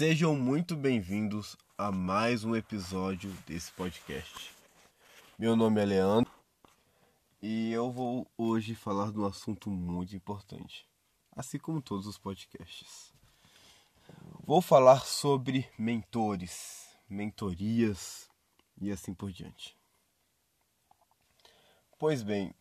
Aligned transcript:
Sejam 0.00 0.34
muito 0.34 0.74
bem-vindos 0.76 1.58
a 1.76 1.92
mais 1.92 2.42
um 2.42 2.56
episódio 2.56 3.30
desse 3.46 3.70
podcast. 3.72 4.50
Meu 5.38 5.54
nome 5.54 5.78
é 5.78 5.84
Leandro 5.84 6.32
e 7.42 7.70
eu 7.70 7.90
vou 7.92 8.26
hoje 8.34 8.74
falar 8.74 9.12
de 9.12 9.18
um 9.18 9.26
assunto 9.26 9.68
muito 9.68 10.16
importante, 10.16 10.88
assim 11.36 11.58
como 11.58 11.82
todos 11.82 12.06
os 12.06 12.16
podcasts. 12.16 13.12
Vou 14.42 14.62
falar 14.62 15.00
sobre 15.00 15.68
mentores, 15.78 16.88
mentorias 17.06 18.26
e 18.80 18.90
assim 18.90 19.12
por 19.12 19.30
diante. 19.30 19.76
Pois 21.98 22.22
bem, 22.22 22.54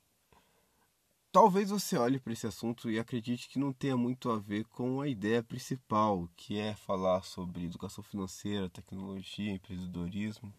talvez 1.32 1.70
você 1.70 1.98
olhe 1.98 2.20
para 2.20 2.34
esse 2.34 2.48
assunto 2.48 2.90
e 2.90 3.00
acredite 3.00 3.50
que 3.50 3.60
não 3.60 3.72
tenha 3.72 3.96
muito 3.96 4.30
a 4.32 4.38
ver 4.38 4.66
com 4.66 5.02
a 5.02 5.08
ideia 5.08 5.44
principal, 5.44 6.28
que 6.36 6.58
é 6.58 6.76
falar 6.76 7.24
sobre 7.24 7.66
educação 7.66 8.04
financeira, 8.04 8.70
tecnologia, 8.70 9.52
empreendedorismo, 9.52 10.54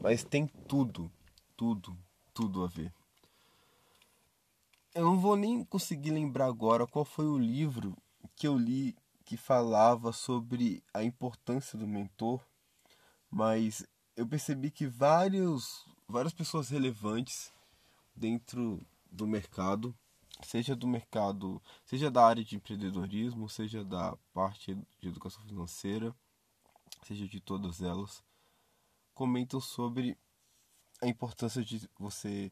mas 0.00 0.24
tem 0.24 0.46
tudo, 0.68 1.10
tudo, 1.56 1.96
tudo 2.32 2.64
a 2.64 2.66
ver. 2.66 2.92
Eu 4.94 5.04
não 5.04 5.18
vou 5.18 5.36
nem 5.36 5.64
conseguir 5.64 6.12
lembrar 6.12 6.46
agora 6.46 6.86
qual 6.86 7.04
foi 7.04 7.26
o 7.26 7.38
livro 7.38 7.96
que 8.36 8.46
eu 8.46 8.56
li 8.56 8.96
que 9.24 9.36
falava 9.36 10.12
sobre 10.12 10.82
a 10.92 11.02
importância 11.02 11.78
do 11.78 11.86
mentor, 11.86 12.40
mas 13.30 13.84
eu 14.16 14.26
percebi 14.26 14.70
que 14.70 14.86
vários, 14.86 15.84
várias 16.06 16.32
pessoas 16.32 16.68
relevantes 16.68 17.50
dentro 18.14 18.80
do 19.10 19.26
mercado, 19.26 19.96
seja 20.42 20.74
do 20.74 20.86
mercado, 20.86 21.62
seja 21.84 22.10
da 22.10 22.24
área 22.24 22.44
de 22.44 22.56
empreendedorismo, 22.56 23.48
seja 23.48 23.84
da 23.84 24.16
parte 24.32 24.74
de 24.98 25.08
educação 25.08 25.42
financeira, 25.44 26.14
seja 27.04 27.26
de 27.28 27.40
todas 27.40 27.80
elas, 27.80 28.24
comentam 29.12 29.60
sobre 29.60 30.18
a 31.00 31.06
importância 31.06 31.64
de 31.64 31.88
você 31.98 32.50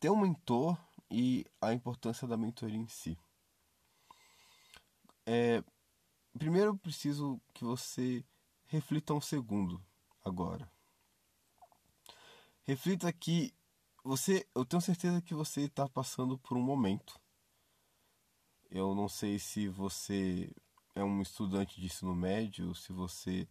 ter 0.00 0.10
um 0.10 0.20
mentor 0.20 0.76
e 1.10 1.46
a 1.60 1.72
importância 1.72 2.26
da 2.26 2.36
mentoria 2.36 2.76
em 2.76 2.88
si. 2.88 3.16
É, 5.24 5.62
primeiro 6.36 6.70
eu 6.70 6.76
preciso 6.76 7.40
que 7.54 7.64
você 7.64 8.24
reflita 8.66 9.14
um 9.14 9.20
segundo 9.20 9.84
agora. 10.24 10.70
Reflita 12.64 13.12
que 13.12 13.54
você, 14.04 14.46
eu 14.54 14.64
tenho 14.64 14.80
certeza 14.82 15.22
que 15.22 15.34
você 15.34 15.62
está 15.62 15.88
passando 15.88 16.36
por 16.38 16.56
um 16.56 16.62
momento. 16.62 17.20
Eu 18.70 18.94
não 18.94 19.08
sei 19.08 19.38
se 19.38 19.68
você 19.68 20.50
é 20.94 21.04
um 21.04 21.22
estudante 21.22 21.80
de 21.80 21.86
ensino 21.86 22.14
médio, 22.14 22.74
se 22.74 22.92
você 22.92 23.48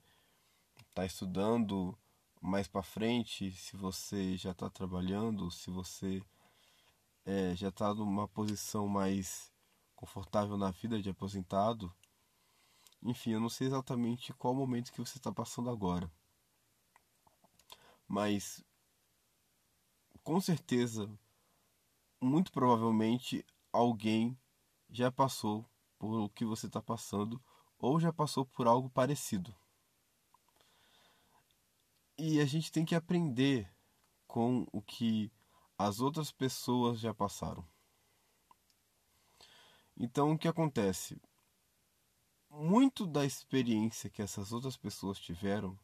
está 0.89 1.05
estudando 1.05 1.97
mais 2.41 2.67
para 2.67 2.83
frente, 2.83 3.51
se 3.51 3.77
você 3.77 4.35
já 4.35 4.51
está 4.51 4.69
trabalhando, 4.69 5.49
se 5.51 5.69
você 5.69 6.21
é, 7.25 7.55
já 7.55 7.69
está 7.69 7.93
numa 7.93 8.27
posição 8.27 8.87
mais 8.87 9.51
confortável 9.95 10.57
na 10.57 10.71
vida 10.71 11.01
de 11.01 11.09
aposentado. 11.09 11.93
Enfim, 13.03 13.31
eu 13.31 13.39
não 13.39 13.49
sei 13.49 13.67
exatamente 13.67 14.33
qual 14.33 14.53
momento 14.53 14.91
que 14.91 14.99
você 14.99 15.17
está 15.17 15.31
passando 15.31 15.69
agora. 15.69 16.11
Mas 18.07 18.63
com 20.23 20.39
certeza, 20.39 21.09
muito 22.19 22.51
provavelmente 22.51 23.45
alguém 23.71 24.37
já 24.89 25.11
passou 25.11 25.65
por 25.97 26.19
o 26.19 26.29
que 26.29 26.45
você 26.45 26.67
está 26.67 26.81
passando 26.81 27.41
ou 27.79 27.99
já 27.99 28.13
passou 28.13 28.45
por 28.45 28.67
algo 28.67 28.89
parecido. 28.89 29.55
E 32.17 32.39
a 32.39 32.45
gente 32.45 32.71
tem 32.71 32.85
que 32.85 32.93
aprender 32.93 33.67
com 34.27 34.67
o 34.71 34.81
que 34.81 35.31
as 35.77 35.99
outras 35.99 36.31
pessoas 36.31 36.99
já 36.99 37.13
passaram. 37.13 37.67
Então, 39.97 40.31
o 40.31 40.37
que 40.37 40.47
acontece? 40.47 41.19
Muito 42.49 43.07
da 43.07 43.25
experiência 43.25 44.09
que 44.09 44.21
essas 44.21 44.51
outras 44.51 44.77
pessoas 44.77 45.19
tiveram, 45.19 45.77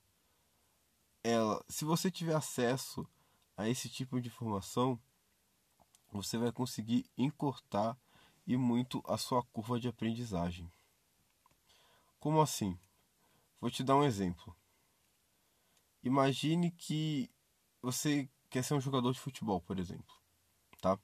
ela, 1.23 1.63
se 1.67 1.83
você 1.83 2.11
tiver 2.11 2.35
acesso 2.35 3.07
a 3.57 3.67
esse 3.67 3.89
tipo 3.89 4.21
de 4.21 4.27
informação, 4.27 5.01
você 6.11 6.37
vai 6.37 6.51
conseguir 6.51 7.09
encurtar 7.17 7.97
e 8.45 8.55
muito 8.55 9.03
a 9.07 9.17
sua 9.17 9.43
curva 9.43 9.79
de 9.79 9.87
aprendizagem. 9.87 10.71
Como 12.19 12.39
assim? 12.39 12.79
Vou 13.59 13.71
te 13.71 13.83
dar 13.83 13.95
um 13.95 14.03
exemplo. 14.03 14.55
Imagine 16.03 16.71
que 16.71 17.29
você 17.81 18.29
quer 18.49 18.63
ser 18.63 18.75
um 18.75 18.81
jogador 18.81 19.11
de 19.11 19.19
futebol, 19.19 19.59
por 19.59 19.79
exemplo, 19.79 20.15
tá? 20.79 20.97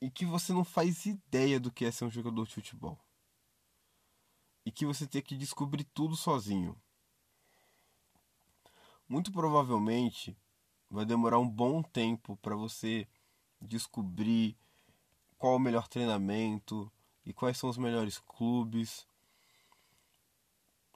E 0.00 0.10
que 0.10 0.26
você 0.26 0.52
não 0.52 0.64
faz 0.64 1.06
ideia 1.06 1.58
do 1.58 1.72
que 1.72 1.84
é 1.84 1.90
ser 1.90 2.04
um 2.04 2.10
jogador 2.10 2.46
de 2.46 2.54
futebol. 2.54 2.98
E 4.64 4.70
que 4.70 4.84
você 4.84 5.06
tem 5.06 5.22
que 5.22 5.36
descobrir 5.36 5.84
tudo 5.84 6.14
sozinho. 6.14 6.80
Muito 9.08 9.32
provavelmente 9.32 10.36
vai 10.90 11.04
demorar 11.04 11.38
um 11.38 11.48
bom 11.48 11.82
tempo 11.82 12.36
para 12.38 12.56
você 12.56 13.06
descobrir 13.60 14.56
qual 15.38 15.56
o 15.56 15.58
melhor 15.58 15.88
treinamento 15.88 16.90
e 17.24 17.32
quais 17.32 17.56
são 17.56 17.70
os 17.70 17.78
melhores 17.78 18.18
clubes 18.18 19.06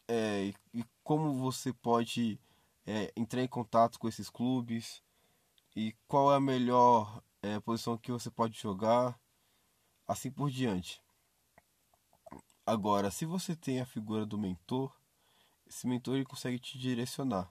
é, 0.09 0.53
e, 0.73 0.85
como 1.03 1.33
você 1.35 1.73
pode 1.73 2.39
é, 2.87 3.13
entrar 3.17 3.43
em 3.43 3.49
contato 3.49 3.99
com 3.99 4.09
esses 4.09 4.29
clubes 4.29 5.03
e 5.75 5.95
qual 6.07 6.33
é 6.33 6.37
a 6.37 6.41
melhor 6.41 7.23
é, 7.43 7.59
posição 7.61 7.97
que 7.97 8.13
você 8.13 8.31
pode 8.31 8.59
jogar, 8.59 9.19
assim 10.07 10.31
por 10.31 10.51
diante. 10.51 11.03
Agora, 12.67 13.11
se 13.11 13.25
você 13.27 13.55
tem 13.55 13.81
a 13.81 13.87
figura 13.87 14.25
do 14.25 14.39
mentor, 14.39 14.95
esse 15.67 15.87
mentor 15.87 16.17
ele 16.17 16.25
consegue 16.25 16.59
te 16.59 16.79
direcionar. 16.79 17.51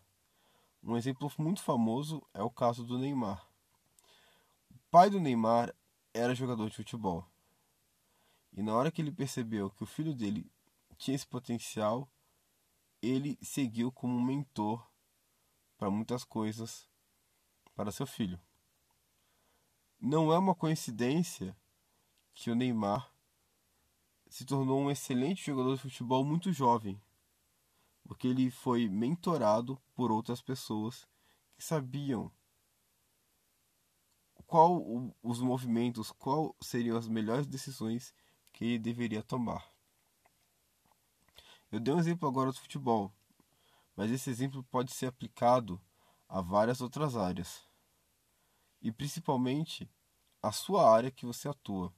Um 0.86 0.98
exemplo 0.98 1.32
muito 1.38 1.64
famoso 1.64 2.22
é 2.34 2.44
o 2.44 2.50
caso 2.50 2.84
do 2.84 2.98
Neymar. 2.98 3.48
O 4.70 4.78
pai 4.92 5.10
do 5.10 5.18
Neymar 5.18 5.74
era 6.14 6.36
jogador 6.36 6.70
de 6.70 6.76
futebol. 6.76 7.26
E 8.52 8.62
na 8.62 8.74
hora 8.76 8.92
que 8.92 9.02
ele 9.02 9.12
percebeu 9.12 9.70
que 9.70 9.82
o 9.82 9.88
filho 9.88 10.14
dele 10.14 10.52
tinha 10.98 11.16
esse 11.16 11.26
potencial, 11.26 12.10
ele 13.02 13.40
seguiu 13.42 13.94
como 13.94 14.22
mentor 14.22 14.86
para 15.78 15.90
muitas 15.90 16.26
coisas 16.26 16.90
para 17.74 17.92
seu 17.92 18.06
filho. 18.06 18.40
Não 19.98 20.34
é 20.34 20.38
uma 20.38 20.54
coincidência 20.54 21.56
que 22.34 22.52
o 22.52 22.56
Neymar 22.56 23.10
se 24.28 24.44
tornou 24.44 24.82
um 24.82 24.92
excelente 24.92 25.46
jogador 25.46 25.76
de 25.76 25.82
futebol 25.82 26.26
muito 26.26 26.52
jovem 26.52 27.02
porque 28.04 28.28
ele 28.28 28.52
foi 28.52 28.88
mentorado 28.88 29.82
por 29.96 30.12
outras 30.12 30.42
pessoas 30.42 31.08
que 31.56 31.64
sabiam 31.64 32.32
qual 34.46 34.84
os 35.24 35.40
movimentos, 35.40 36.12
qual 36.12 36.56
seriam 36.62 36.98
as 36.98 37.08
melhores 37.08 37.48
decisões 37.48 38.14
que 38.52 38.66
ele 38.66 38.80
deveria 38.80 39.24
tomar. 39.24 39.72
Eu 41.72 41.80
dei 41.80 41.94
um 41.94 42.00
exemplo 42.00 42.28
agora 42.30 42.52
do 42.52 42.60
futebol, 42.60 43.12
mas 43.96 44.12
esse 44.12 44.30
exemplo 44.30 44.64
pode 44.66 44.92
ser 44.92 45.08
aplicado 45.08 45.82
a 46.30 46.40
várias 46.40 46.82
outras 46.82 47.16
áreas, 47.16 47.68
e 48.82 48.92
principalmente 48.92 49.90
a 50.42 50.52
sua 50.52 50.92
área 50.92 51.10
que 51.10 51.26
você 51.26 51.48
atua. 51.48 51.92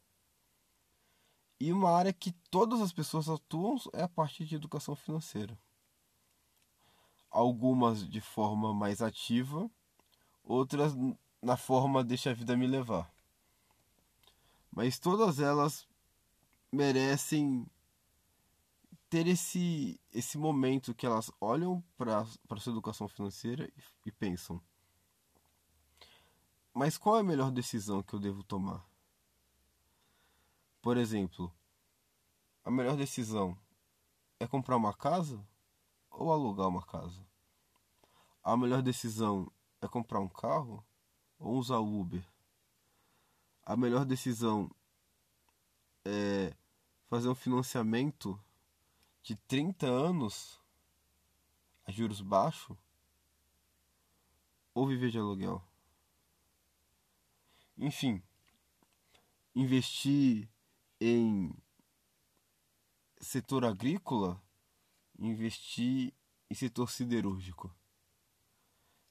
E 1.59 1.73
uma 1.73 1.91
área 1.91 2.13
que 2.13 2.31
todas 2.49 2.79
as 2.79 2.93
pessoas 2.93 3.27
atuam 3.27 3.77
é 3.93 4.03
a 4.03 4.09
parte 4.09 4.45
de 4.45 4.55
educação 4.55 4.95
financeira 4.95 5.57
algumas 7.35 8.07
de 8.07 8.21
forma 8.21 8.73
mais 8.73 9.01
ativa, 9.01 9.69
outras 10.41 10.93
na 11.41 11.57
forma 11.57 12.01
deixa 12.01 12.31
a 12.31 12.33
vida 12.33 12.55
me 12.55 12.65
levar. 12.65 13.11
Mas 14.71 14.97
todas 14.97 15.39
elas 15.39 15.85
merecem 16.71 17.65
ter 19.09 19.27
esse, 19.27 19.99
esse 20.13 20.37
momento 20.37 20.95
que 20.95 21.05
elas 21.05 21.29
olham 21.41 21.83
para 21.97 22.21
a 22.21 22.57
sua 22.57 22.71
educação 22.71 23.07
financeira 23.07 23.69
e, 23.77 24.09
e 24.09 24.11
pensam: 24.11 24.61
mas 26.73 26.97
qual 26.97 27.17
é 27.17 27.19
a 27.19 27.23
melhor 27.23 27.51
decisão 27.51 28.01
que 28.01 28.13
eu 28.13 28.19
devo 28.19 28.43
tomar? 28.43 28.85
Por 30.81 30.95
exemplo, 30.95 31.53
a 32.63 32.71
melhor 32.71 32.95
decisão 32.95 33.57
é 34.39 34.47
comprar 34.47 34.77
uma 34.77 34.93
casa 34.93 35.45
ou 36.17 36.31
alugar 36.31 36.67
uma 36.67 36.85
casa? 36.85 37.25
A 38.43 38.55
melhor 38.55 38.81
decisão 38.81 39.51
é 39.81 39.87
comprar 39.87 40.19
um 40.19 40.27
carro 40.27 40.85
ou 41.37 41.55
usar 41.55 41.79
o 41.79 41.99
Uber? 41.99 42.25
A 43.63 43.75
melhor 43.75 44.05
decisão 44.05 44.69
é 46.05 46.55
fazer 47.07 47.27
um 47.27 47.35
financiamento 47.35 48.39
de 49.23 49.35
30 49.35 49.87
anos 49.87 50.61
a 51.85 51.91
juros 51.91 52.21
baixos 52.21 52.77
ou 54.73 54.87
viver 54.87 55.09
de 55.09 55.17
aluguel. 55.17 55.63
Enfim, 57.77 58.21
investir 59.55 60.49
em 60.99 61.55
setor 63.19 63.65
agrícola, 63.65 64.41
investir 65.19 66.13
em 66.49 66.55
setor 66.55 66.89
siderúrgico. 66.89 67.73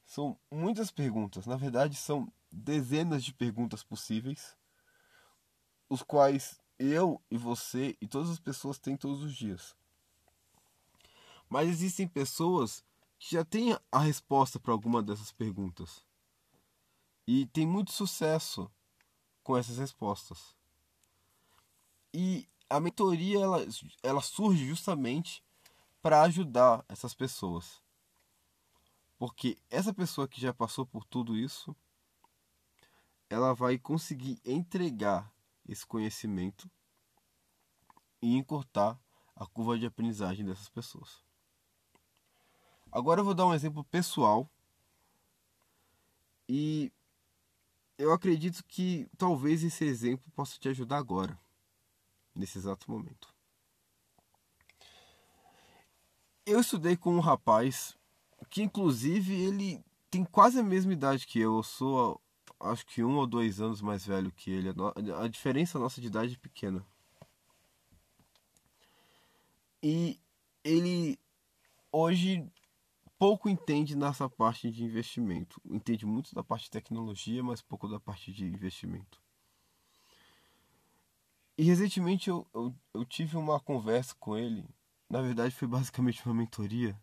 São 0.06 0.38
muitas 0.50 0.90
perguntas, 0.90 1.46
na 1.46 1.56
verdade 1.56 1.96
são 1.96 2.32
dezenas 2.52 3.24
de 3.24 3.32
perguntas 3.32 3.82
possíveis, 3.82 4.56
os 5.88 6.02
quais 6.02 6.60
eu 6.78 7.20
e 7.30 7.36
você 7.36 7.96
e 8.00 8.06
todas 8.06 8.30
as 8.30 8.38
pessoas 8.38 8.78
têm 8.78 8.96
todos 8.96 9.22
os 9.22 9.34
dias. 9.34 9.74
Mas 11.48 11.68
existem 11.68 12.06
pessoas 12.06 12.84
que 13.18 13.34
já 13.34 13.44
têm 13.44 13.78
a 13.90 13.98
resposta 13.98 14.58
para 14.58 14.72
alguma 14.72 15.02
dessas 15.02 15.32
perguntas. 15.32 16.04
E 17.26 17.46
tem 17.46 17.66
muito 17.66 17.92
sucesso 17.92 18.70
com 19.42 19.56
essas 19.56 19.78
respostas. 19.78 20.56
E 22.12 22.48
a 22.68 22.78
mentoria 22.80 23.40
ela, 23.40 23.66
ela 24.02 24.20
surge 24.20 24.66
justamente 24.66 25.42
para 26.04 26.20
ajudar 26.20 26.84
essas 26.86 27.14
pessoas. 27.14 27.82
Porque 29.16 29.56
essa 29.70 29.90
pessoa 29.90 30.28
que 30.28 30.38
já 30.38 30.52
passou 30.52 30.84
por 30.84 31.02
tudo 31.02 31.34
isso, 31.34 31.74
ela 33.30 33.54
vai 33.54 33.78
conseguir 33.78 34.38
entregar 34.44 35.32
esse 35.66 35.86
conhecimento 35.86 36.70
e 38.20 38.36
encurtar 38.36 39.00
a 39.34 39.46
curva 39.46 39.78
de 39.78 39.86
aprendizagem 39.86 40.44
dessas 40.44 40.68
pessoas. 40.68 41.24
Agora 42.92 43.22
eu 43.22 43.24
vou 43.24 43.32
dar 43.34 43.46
um 43.46 43.54
exemplo 43.54 43.82
pessoal 43.84 44.46
e 46.46 46.92
eu 47.96 48.12
acredito 48.12 48.62
que 48.64 49.08
talvez 49.16 49.64
esse 49.64 49.86
exemplo 49.86 50.30
possa 50.32 50.58
te 50.58 50.68
ajudar 50.68 50.98
agora, 50.98 51.40
nesse 52.34 52.58
exato 52.58 52.90
momento. 52.90 53.33
Eu 56.46 56.60
estudei 56.60 56.96
com 56.96 57.14
um 57.14 57.20
rapaz 57.20 57.96
que, 58.50 58.62
inclusive, 58.62 59.34
ele 59.34 59.82
tem 60.10 60.24
quase 60.24 60.58
a 60.58 60.62
mesma 60.62 60.92
idade 60.92 61.26
que 61.26 61.40
eu. 61.40 61.56
Eu 61.56 61.62
sou, 61.62 62.20
acho 62.60 62.84
que 62.86 63.02
um 63.02 63.16
ou 63.16 63.26
dois 63.26 63.60
anos 63.60 63.80
mais 63.80 64.06
velho 64.06 64.30
que 64.30 64.50
ele. 64.50 64.68
A 65.20 65.28
diferença 65.28 65.78
nossa 65.78 66.00
de 66.00 66.06
idade 66.06 66.34
é 66.34 66.38
pequena. 66.38 66.84
E 69.82 70.18
ele 70.62 71.18
hoje 71.90 72.46
pouco 73.18 73.48
entende 73.48 73.96
nessa 73.96 74.28
parte 74.28 74.70
de 74.70 74.84
investimento. 74.84 75.60
Entende 75.64 76.04
muito 76.04 76.34
da 76.34 76.42
parte 76.42 76.64
de 76.64 76.70
tecnologia, 76.70 77.42
mas 77.42 77.62
pouco 77.62 77.88
da 77.88 77.98
parte 77.98 78.32
de 78.32 78.44
investimento. 78.44 79.22
E 81.56 81.62
recentemente 81.62 82.28
eu, 82.28 82.46
eu, 82.52 82.74
eu 82.92 83.04
tive 83.04 83.36
uma 83.36 83.60
conversa 83.60 84.14
com 84.18 84.36
ele. 84.36 84.66
Na 85.08 85.20
verdade, 85.20 85.54
foi 85.54 85.68
basicamente 85.68 86.24
uma 86.24 86.34
mentoria. 86.34 86.98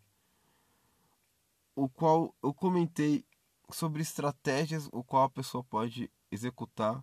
O 1.74 1.88
qual 1.88 2.34
eu 2.42 2.52
comentei 2.52 3.24
sobre 3.70 4.02
estratégias 4.02 4.88
o 4.92 5.02
qual 5.02 5.24
a 5.24 5.30
pessoa 5.30 5.64
pode 5.64 6.10
executar 6.30 7.02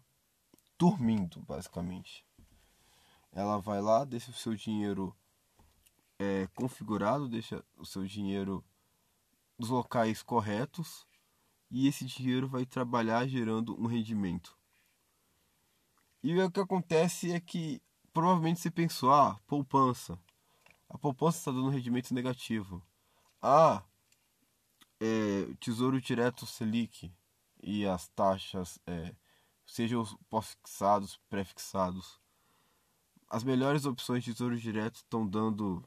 dormindo, 0.77 1.41
basicamente. 1.41 2.25
Ela 3.31 3.59
vai 3.59 3.81
lá, 3.81 4.05
deixa 4.05 4.31
o 4.31 4.33
seu 4.33 4.55
dinheiro 4.55 5.15
é, 6.17 6.47
configurado, 6.55 7.27
deixa 7.27 7.63
o 7.77 7.85
seu 7.85 8.05
dinheiro 8.05 8.63
nos 9.57 9.69
locais 9.69 10.23
corretos 10.23 11.05
e 11.69 11.87
esse 11.87 12.05
dinheiro 12.05 12.47
vai 12.47 12.65
trabalhar 12.65 13.27
gerando 13.27 13.79
um 13.79 13.85
rendimento. 13.85 14.57
E 16.23 16.37
o 16.39 16.51
que 16.51 16.59
acontece 16.59 17.31
é 17.31 17.39
que 17.39 17.81
provavelmente 18.13 18.59
você 18.59 18.71
pensou, 18.71 19.11
ah, 19.11 19.39
poupança. 19.47 20.19
A 20.89 20.97
poupança 20.97 21.37
está 21.37 21.51
dando 21.51 21.69
rendimento 21.69 22.13
negativo. 22.13 22.83
Ah, 23.41 23.83
é, 24.99 25.53
Tesouro 25.59 26.01
Direto 26.01 26.45
Selic 26.45 27.13
e 27.61 27.85
as 27.85 28.07
taxas, 28.09 28.79
é, 28.87 29.15
sejam 29.65 30.03
pós-fixados, 30.29 31.17
pré-fixados. 31.29 32.19
As 33.29 33.43
melhores 33.43 33.85
opções 33.85 34.23
de 34.23 34.33
Tesouro 34.33 34.57
Direto 34.57 34.95
estão 34.95 35.27
dando 35.27 35.83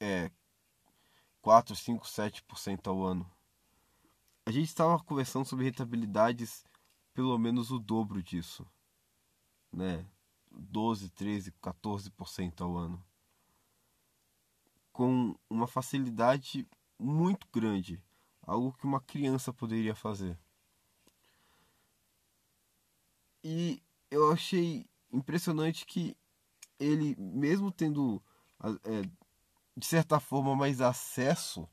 é, 0.00 0.30
4, 1.42 1.76
5, 1.76 2.06
7% 2.06 2.86
ao 2.86 3.04
ano. 3.04 3.30
A 4.46 4.50
gente 4.50 4.68
estava 4.68 4.98
conversando 4.98 5.44
sobre 5.44 5.66
rentabilidades 5.66 6.64
pelo 7.12 7.36
menos 7.38 7.70
o 7.70 7.78
dobro 7.78 8.22
disso, 8.22 8.66
né? 9.70 10.06
12, 10.50 11.10
13, 11.10 11.52
14% 11.52 12.60
ao 12.62 12.76
ano. 12.76 13.09
Com 15.00 15.34
uma 15.48 15.66
facilidade 15.66 16.68
muito 16.98 17.48
grande, 17.50 17.98
algo 18.42 18.74
que 18.74 18.84
uma 18.84 19.00
criança 19.00 19.50
poderia 19.50 19.94
fazer. 19.94 20.38
E 23.42 23.82
eu 24.10 24.30
achei 24.30 24.86
impressionante 25.10 25.86
que 25.86 26.14
ele, 26.78 27.16
mesmo 27.18 27.72
tendo 27.72 28.22
é, 28.62 29.08
de 29.74 29.86
certa 29.86 30.20
forma, 30.20 30.54
mais 30.54 30.82
acesso 30.82 31.66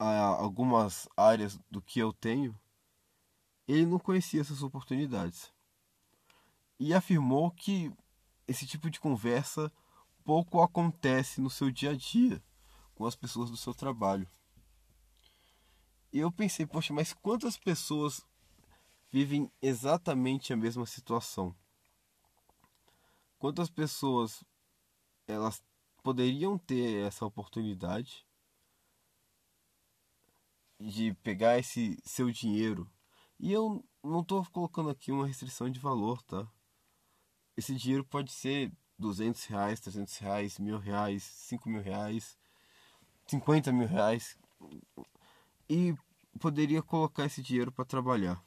a 0.00 0.24
algumas 0.24 1.08
áreas 1.16 1.56
do 1.70 1.80
que 1.80 2.00
eu 2.00 2.12
tenho, 2.12 2.58
ele 3.68 3.86
não 3.86 4.00
conhecia 4.00 4.40
essas 4.40 4.64
oportunidades. 4.64 5.52
E 6.76 6.92
afirmou 6.92 7.52
que 7.52 7.92
esse 8.48 8.66
tipo 8.66 8.90
de 8.90 8.98
conversa 8.98 9.72
pouco 10.26 10.60
acontece 10.60 11.40
no 11.40 11.48
seu 11.48 11.70
dia 11.70 11.90
a 11.90 11.96
dia 11.96 12.42
com 12.96 13.06
as 13.06 13.14
pessoas 13.14 13.48
do 13.48 13.56
seu 13.56 13.72
trabalho. 13.72 14.28
E 16.12 16.18
eu 16.18 16.32
pensei, 16.32 16.66
poxa, 16.66 16.92
mas 16.92 17.12
quantas 17.12 17.56
pessoas 17.56 18.26
vivem 19.08 19.48
exatamente 19.62 20.52
a 20.52 20.56
mesma 20.56 20.84
situação? 20.84 21.54
Quantas 23.38 23.70
pessoas 23.70 24.42
elas 25.28 25.62
poderiam 26.02 26.58
ter 26.58 27.06
essa 27.06 27.24
oportunidade 27.24 28.26
de 30.78 31.14
pegar 31.14 31.58
esse 31.58 31.98
seu 32.04 32.30
dinheiro. 32.30 32.90
E 33.38 33.52
eu 33.52 33.84
não 34.02 34.20
estou 34.20 34.44
colocando 34.46 34.90
aqui 34.90 35.10
uma 35.10 35.26
restrição 35.26 35.70
de 35.70 35.80
valor, 35.80 36.22
tá? 36.22 36.46
Esse 37.56 37.74
dinheiro 37.74 38.04
pode 38.04 38.32
ser 38.32 38.72
200 38.98 39.44
reais, 39.46 39.80
300 39.80 40.16
reais, 40.18 40.58
mil 40.58 40.78
reais, 40.78 41.22
5 41.22 41.68
mil 41.68 41.82
reais, 41.82 42.36
50 43.26 43.72
mil 43.72 43.86
reais. 43.86 44.38
E 45.68 45.94
poderia 46.40 46.82
colocar 46.82 47.26
esse 47.26 47.42
dinheiro 47.42 47.72
para 47.72 47.84
trabalhar. 47.84 48.42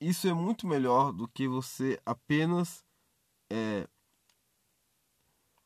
Isso 0.00 0.28
é 0.28 0.34
muito 0.34 0.66
melhor 0.66 1.12
do 1.12 1.26
que 1.26 1.48
você 1.48 2.00
apenas 2.04 2.84
é, 3.50 3.88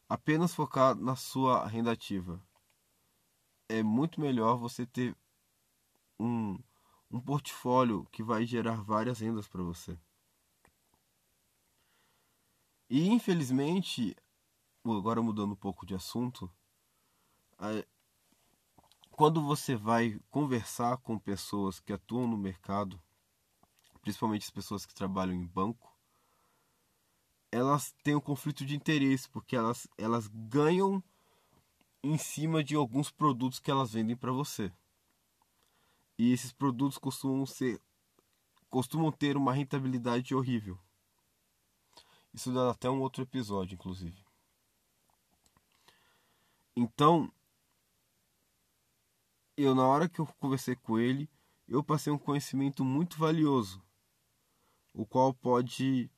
apenas 0.09 0.55
focar 0.55 0.95
na 0.95 1.17
sua 1.17 1.67
renda 1.67 1.93
ativa. 1.93 2.41
É 3.69 3.83
muito 3.83 4.21
melhor 4.21 4.57
você 4.57 4.87
ter 4.87 5.15
um, 6.19 6.59
um 7.11 7.21
portfólio 7.21 8.07
que 8.11 8.23
vai 8.23 8.47
gerar 8.47 8.83
várias 8.83 9.21
rendas 9.21 9.47
para 9.49 9.63
você. 9.63 9.99
E 12.91 13.09
infelizmente, 13.09 14.17
agora 14.85 15.21
mudando 15.21 15.53
um 15.53 15.57
pouco 15.57 15.85
de 15.85 15.95
assunto, 15.95 16.51
quando 19.11 19.43
você 19.43 19.77
vai 19.77 20.19
conversar 20.31 20.97
com 20.99 21.19
pessoas 21.19 21.81
que 21.81 21.93
atuam 21.93 22.27
no 22.27 22.39
mercado, 22.39 23.01
principalmente 24.01 24.45
as 24.45 24.51
pessoas 24.51 24.87
que 24.87 24.95
trabalham 24.95 25.35
em 25.35 25.47
banco, 25.47 25.95
elas 27.53 27.95
têm 28.03 28.15
um 28.15 28.21
conflito 28.21 28.65
de 28.65 28.77
interesse, 28.77 29.29
porque 29.29 29.57
elas, 29.57 29.87
elas 29.99 30.29
ganham 30.29 31.03
em 32.03 32.17
cima 32.17 32.63
de 32.63 32.75
alguns 32.75 33.11
produtos 33.11 33.59
que 33.59 33.71
elas 33.71 33.93
vendem 33.93 34.17
para 34.17 34.33
você. 34.33 34.73
E 36.17 36.33
esses 36.33 36.53
produtos 36.53 36.97
costumam 36.97 37.45
ser 37.45 37.81
costumam 38.71 39.11
ter 39.11 39.37
uma 39.37 39.53
rentabilidade 39.53 40.35
horrível. 40.35 40.79
Isso 42.33 42.53
dá 42.53 42.71
até 42.71 42.89
um 42.89 43.01
outro 43.01 43.23
episódio, 43.23 43.75
inclusive. 43.75 44.25
Então, 46.77 47.33
eu 49.57 49.75
na 49.75 49.87
hora 49.87 50.09
que 50.09 50.21
eu 50.21 50.27
conversei 50.39 50.77
com 50.77 50.99
ele, 50.99 51.29
eu 51.67 51.83
passei 51.83 52.13
um 52.13 52.19
conhecimento 52.19 52.85
muito 52.85 53.19
valioso, 53.19 53.83
o 54.95 55.05
qual 55.05 55.35
pode 55.35 56.11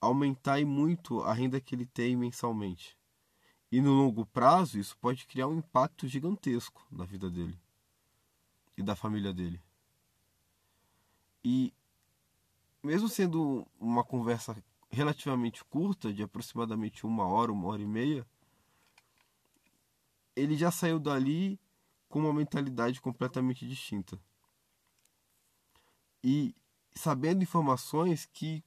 aumentar 0.00 0.60
e 0.60 0.64
muito 0.64 1.22
a 1.22 1.32
renda 1.32 1.60
que 1.60 1.74
ele 1.74 1.86
tem 1.86 2.16
mensalmente. 2.16 2.98
E 3.72 3.80
no 3.80 3.92
longo 3.92 4.26
prazo, 4.26 4.78
isso 4.78 4.96
pode 4.98 5.26
criar 5.26 5.46
um 5.48 5.58
impacto 5.58 6.08
gigantesco 6.08 6.86
na 6.90 7.04
vida 7.04 7.30
dele 7.30 7.58
e 8.76 8.82
da 8.82 8.96
família 8.96 9.32
dele. 9.32 9.62
E 11.44 11.72
mesmo 12.82 13.08
sendo 13.08 13.66
uma 13.78 14.02
conversa 14.02 14.62
relativamente 14.90 15.64
curta, 15.64 16.12
de 16.12 16.22
aproximadamente 16.22 17.06
uma 17.06 17.26
hora, 17.26 17.52
uma 17.52 17.68
hora 17.68 17.82
e 17.82 17.86
meia, 17.86 18.26
ele 20.34 20.56
já 20.56 20.70
saiu 20.70 20.98
dali 20.98 21.60
com 22.08 22.20
uma 22.20 22.32
mentalidade 22.32 23.00
completamente 23.00 23.66
distinta. 23.66 24.20
E 26.22 26.54
sabendo 26.92 27.42
informações 27.42 28.26
que 28.26 28.64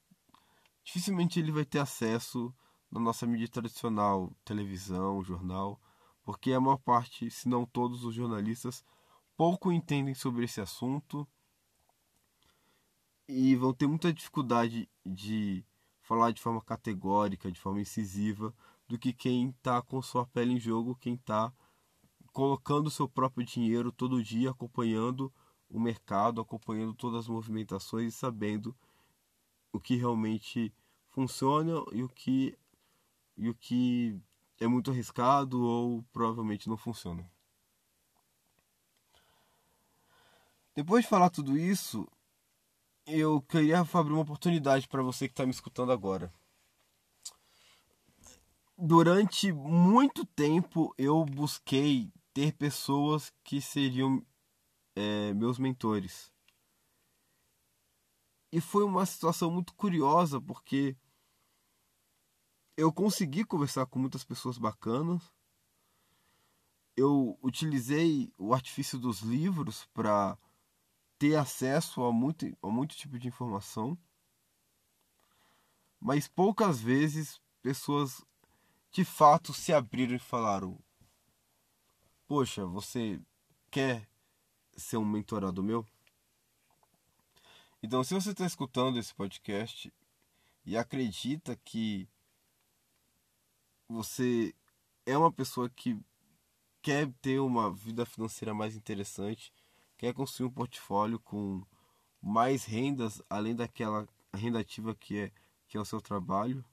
dificilmente 0.83 1.39
ele 1.39 1.51
vai 1.51 1.65
ter 1.65 1.79
acesso 1.79 2.53
na 2.89 2.99
nossa 2.99 3.25
mídia 3.25 3.47
tradicional, 3.47 4.31
televisão, 4.45 5.23
jornal, 5.23 5.79
porque 6.23 6.53
a 6.53 6.61
maior 6.61 6.77
parte, 6.77 7.29
se 7.29 7.49
não 7.49 7.65
todos 7.65 8.03
os 8.05 8.15
jornalistas, 8.15 8.83
pouco 9.35 9.71
entendem 9.71 10.13
sobre 10.13 10.45
esse 10.45 10.61
assunto 10.61 11.27
e 13.27 13.55
vão 13.55 13.73
ter 13.73 13.87
muita 13.87 14.13
dificuldade 14.13 14.89
de 15.05 15.65
falar 16.13 16.32
de 16.32 16.41
forma 16.41 16.62
categórica, 16.62 17.51
de 17.51 17.60
forma 17.60 17.82
incisiva, 17.82 18.53
do 18.88 19.00
que 19.00 19.12
quem 19.12 19.50
está 19.50 19.82
com 19.82 20.00
sua 20.00 20.27
pele 20.27 20.53
em 20.53 20.60
jogo, 20.60 20.96
quem 20.96 21.15
está 21.15 21.51
colocando 22.32 22.91
seu 22.91 23.10
próprio 23.10 23.43
dinheiro 23.43 23.91
todo 23.91 24.24
dia, 24.24 24.51
acompanhando 24.51 25.34
o 25.67 25.79
mercado, 25.79 26.39
acompanhando 26.39 26.93
todas 26.93 27.22
as 27.22 27.27
movimentações 27.27 28.13
e 28.13 28.17
sabendo 28.17 28.75
o 29.72 29.79
que 29.79 29.96
realmente 29.96 30.72
funciona 31.10 31.84
e 31.91 32.03
o 32.03 32.10
que 32.10 32.55
e 33.36 33.50
o 33.50 33.55
que 33.55 34.15
é 34.60 34.67
muito 34.67 34.91
arriscado 34.91 35.63
ou 35.63 36.03
provavelmente 36.13 36.70
não 36.70 36.77
funciona. 36.77 37.27
Depois 40.75 41.03
de 41.03 41.10
falar 41.10 41.32
tudo 41.32 41.58
isso, 41.58 42.08
eu 43.05 43.41
queria 43.41 43.79
abrir 43.79 44.13
uma 44.13 44.22
oportunidade 44.22 44.88
para 44.88 45.03
você 45.03 45.27
que 45.27 45.33
está 45.33 45.45
me 45.45 45.51
escutando 45.51 45.91
agora. 45.91 46.33
Durante 48.77 49.51
muito 49.51 50.25
tempo 50.25 50.93
eu 50.98 51.24
busquei 51.25 52.12
ter 52.33 52.53
pessoas 52.53 53.31
que 53.43 53.62
seriam 53.62 54.25
é, 54.95 55.33
meus 55.33 55.60
mentores. 55.60 56.31
E 58.51 58.62
foi 58.62 58.83
uma 58.83 59.05
situação 59.05 59.51
muito 59.51 59.74
curiosa 59.74 60.39
porque 60.39 60.95
eu 62.77 62.91
consegui 62.91 63.43
conversar 63.43 63.86
com 63.86 64.00
muitas 64.00 64.24
pessoas 64.24 64.57
bacanas. 64.57 65.22
Eu 66.95 67.38
utilizei 67.41 68.31
o 68.38 68.53
artifício 68.53 69.00
dos 69.00 69.22
livros 69.22 69.86
para 69.93 70.38
ter 71.23 71.37
acesso 71.37 72.03
a 72.03 72.11
muito, 72.11 72.45
a 72.61 72.67
muito 72.67 72.97
tipo 72.97 73.17
de 73.17 73.29
informação. 73.29 73.97
Mas 75.97 76.27
poucas 76.27 76.81
vezes 76.81 77.39
pessoas 77.61 78.21
de 78.91 79.05
fato 79.05 79.53
se 79.53 79.71
abriram 79.71 80.17
e 80.17 80.19
falaram: 80.19 80.77
Poxa, 82.27 82.65
você 82.65 83.21
quer 83.71 84.05
ser 84.75 84.97
um 84.97 85.05
mentorado 85.05 85.63
meu? 85.63 85.87
Então, 87.81 88.03
se 88.03 88.13
você 88.13 88.31
está 88.31 88.45
escutando 88.45 88.99
esse 88.99 89.15
podcast 89.15 89.93
e 90.65 90.75
acredita 90.75 91.55
que 91.63 92.05
você 93.87 94.53
é 95.05 95.17
uma 95.17 95.31
pessoa 95.31 95.69
que 95.69 95.97
quer 96.81 97.09
ter 97.21 97.39
uma 97.39 97.71
vida 97.73 98.05
financeira 98.05 98.53
mais 98.53 98.75
interessante, 98.75 99.53
quer 100.03 100.13
construir 100.13 100.48
um 100.48 100.51
portfólio 100.51 101.17
com 101.17 101.65
mais 102.22 102.65
rendas 102.65 103.22
além 103.29 103.55
daquela 103.55 104.05
renda 104.33 104.60
ativa 104.60 104.93
que 104.93 105.17
é 105.17 105.31
que 105.65 105.77
é 105.77 105.79
o 105.79 105.86
seu 105.86 106.01
trabalho, 106.01 106.63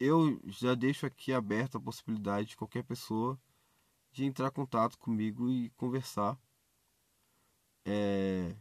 eu 0.00 0.40
já 0.44 0.74
deixo 0.74 1.06
aqui 1.06 1.32
aberta 1.32 1.78
a 1.78 1.80
possibilidade 1.80 2.48
de 2.48 2.56
qualquer 2.56 2.82
pessoa 2.82 3.40
de 4.10 4.24
entrar 4.24 4.48
em 4.48 4.50
contato 4.50 4.98
comigo 4.98 5.48
e 5.48 5.70
conversar 5.76 6.36
é, 7.86 8.56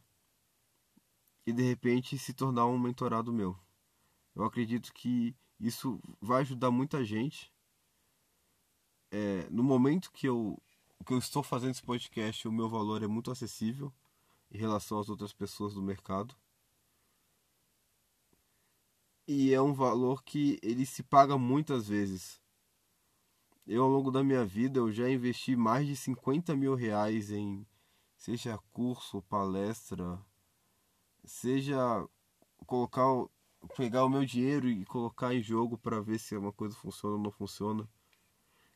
e 1.43 1.51
de 1.51 1.63
repente 1.63 2.19
se 2.19 2.35
tornar 2.35 2.67
um 2.67 2.77
mentorado 2.77 3.33
meu. 3.33 3.57
Eu 4.35 4.43
acredito 4.43 4.93
que 4.93 5.35
isso 5.59 5.99
vai 6.21 6.41
ajudar 6.41 6.69
muita 6.69 7.03
gente. 7.03 7.51
É, 9.11 9.49
no 9.49 9.63
momento 9.63 10.11
que 10.11 10.27
eu, 10.27 10.61
que 11.03 11.13
eu 11.13 11.17
estou 11.17 11.43
fazendo 11.43 11.71
esse 11.71 11.83
podcast, 11.83 12.47
o 12.47 12.51
meu 12.51 12.69
valor 12.69 13.03
é 13.03 13.07
muito 13.07 13.31
acessível 13.31 13.91
em 14.51 14.57
relação 14.57 14.99
às 14.99 15.09
outras 15.09 15.33
pessoas 15.33 15.73
do 15.73 15.81
mercado. 15.81 16.35
E 19.27 19.53
é 19.53 19.61
um 19.61 19.73
valor 19.73 20.23
que 20.23 20.59
ele 20.61 20.85
se 20.85 21.01
paga 21.01 21.37
muitas 21.37 21.87
vezes. 21.87 22.41
Eu, 23.65 23.83
ao 23.83 23.89
longo 23.89 24.11
da 24.11 24.23
minha 24.23 24.45
vida, 24.45 24.79
eu 24.79 24.91
já 24.91 25.09
investi 25.09 25.55
mais 25.55 25.87
de 25.87 25.95
50 25.95 26.55
mil 26.55 26.75
reais 26.75 27.31
em 27.31 27.65
seja 28.17 28.57
curso, 28.71 29.21
palestra, 29.23 30.19
seja 31.25 31.75
colocar 32.65 33.05
pegar 33.75 34.05
o 34.05 34.09
meu 34.09 34.25
dinheiro 34.25 34.67
e 34.69 34.85
colocar 34.85 35.33
em 35.33 35.41
jogo 35.41 35.77
para 35.77 36.01
ver 36.01 36.19
se 36.19 36.35
uma 36.35 36.51
coisa 36.51 36.75
funciona 36.75 37.15
ou 37.15 37.21
não 37.21 37.31
funciona. 37.31 37.87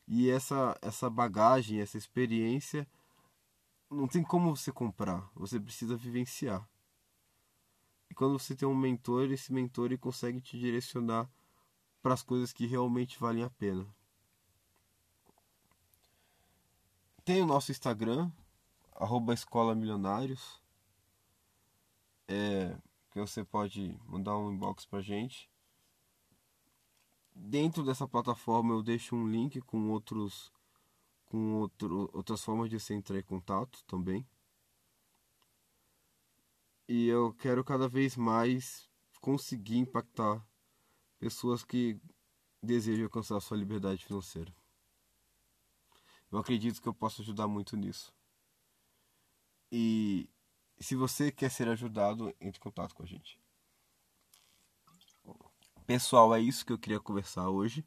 E 0.08 0.30
essa 0.30 0.76
essa 0.80 1.10
bagagem, 1.10 1.80
essa 1.80 1.98
experiência 1.98 2.88
não 3.90 4.08
tem 4.08 4.22
como 4.22 4.56
você 4.56 4.72
comprar, 4.72 5.30
você 5.34 5.60
precisa 5.60 5.96
vivenciar. 5.96 6.66
E 8.10 8.14
quando 8.14 8.38
você 8.38 8.54
tem 8.56 8.66
um 8.66 8.74
mentor, 8.74 9.30
esse 9.30 9.52
mentor 9.52 9.86
ele 9.86 9.98
consegue 9.98 10.40
te 10.40 10.58
direcionar 10.58 11.28
para 12.02 12.14
as 12.14 12.22
coisas 12.22 12.52
que 12.52 12.66
realmente 12.66 13.18
valem 13.18 13.44
a 13.44 13.50
pena. 13.50 13.86
Tem 17.24 17.42
o 17.42 17.46
nosso 17.46 17.70
Instagram, 17.70 18.30
arroba 18.94 19.34
Escola 19.34 19.74
Milionários. 19.74 20.58
É, 22.26 22.74
que 23.10 23.20
você 23.20 23.44
pode 23.44 23.98
mandar 24.06 24.38
um 24.38 24.52
inbox 24.52 24.86
pra 24.86 25.02
gente. 25.02 25.50
Dentro 27.40 27.84
dessa 27.84 28.06
plataforma 28.06 28.74
eu 28.74 28.82
deixo 28.82 29.14
um 29.14 29.28
link 29.28 29.60
com 29.60 29.90
outros 29.90 30.52
com 31.26 31.54
outro, 31.60 32.10
outras 32.12 32.42
formas 32.42 32.68
de 32.68 32.80
você 32.80 32.94
entrar 32.94 33.18
em 33.18 33.22
contato 33.22 33.84
também. 33.84 34.26
E 36.88 37.06
eu 37.06 37.32
quero 37.34 37.62
cada 37.62 37.86
vez 37.86 38.16
mais 38.16 38.88
conseguir 39.20 39.76
impactar 39.76 40.44
pessoas 41.18 41.64
que 41.64 42.00
desejam 42.62 43.04
alcançar 43.04 43.38
sua 43.40 43.56
liberdade 43.56 44.04
financeira. 44.04 44.52
Eu 46.32 46.38
acredito 46.38 46.82
que 46.82 46.88
eu 46.88 46.94
posso 46.94 47.22
ajudar 47.22 47.46
muito 47.46 47.76
nisso. 47.76 48.12
E 49.70 50.28
se 50.80 50.96
você 50.96 51.30
quer 51.30 51.50
ser 51.50 51.68
ajudado, 51.68 52.34
entre 52.40 52.58
em 52.58 52.62
contato 52.62 52.94
com 52.94 53.02
a 53.02 53.06
gente. 53.06 53.38
Pessoal, 55.88 56.34
é 56.34 56.38
isso 56.38 56.66
que 56.66 56.72
eu 56.74 56.78
queria 56.78 57.00
conversar 57.00 57.48
hoje. 57.48 57.82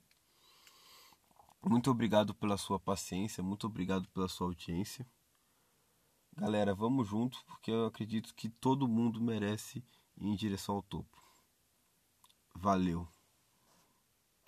Muito 1.64 1.92
obrigado 1.92 2.34
pela 2.34 2.58
sua 2.58 2.80
paciência, 2.80 3.44
muito 3.44 3.68
obrigado 3.68 4.10
pela 4.10 4.28
sua 4.28 4.48
audiência. 4.48 5.06
Galera, 6.36 6.74
vamos 6.74 7.08
juntos 7.08 7.44
porque 7.44 7.70
eu 7.70 7.86
acredito 7.86 8.34
que 8.34 8.50
todo 8.50 8.88
mundo 8.88 9.22
merece 9.22 9.86
ir 10.18 10.26
em 10.26 10.36
direção 10.36 10.78
ao 10.78 10.82
topo. 10.82 11.22
Valeu. 12.56 13.08